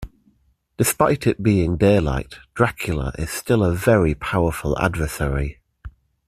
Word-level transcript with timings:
Despite 0.77 1.27
it 1.27 1.43
being 1.43 1.77
daylight, 1.77 2.33
Dracula 2.55 3.13
is 3.19 3.29
still 3.29 3.63
a 3.63 3.71
very 3.75 4.15
powerful 4.15 4.75
adversary. 4.79 5.59